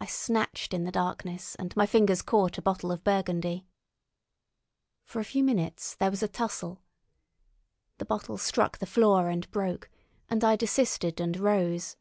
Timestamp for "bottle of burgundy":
2.62-3.66